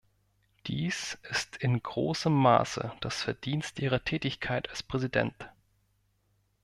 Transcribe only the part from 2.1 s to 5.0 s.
Maße das Verdienst Ihrer Tätigkeit als